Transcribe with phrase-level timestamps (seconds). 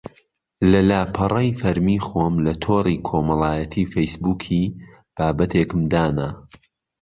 [0.71, 4.63] لە لاپەڕەی فەرمی خۆم لە تۆڕی کۆمەڵایەتی فەیسبووکی
[5.15, 6.29] بابەتێکم دانا